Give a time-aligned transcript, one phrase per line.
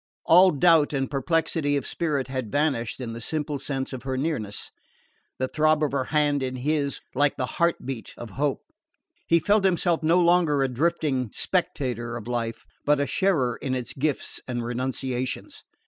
[0.25, 4.71] All doubt and perplexity of spirit had vanished in the simple sense of her nearness.
[5.37, 8.63] The throb of her hand in his was like the heart beat of hope.
[9.27, 13.93] He felt himself no longer a drifting spectator of life but a sharer in its
[13.93, 15.63] gifts and renunciations.